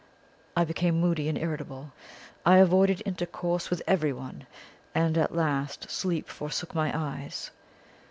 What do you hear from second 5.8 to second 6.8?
sleep forsook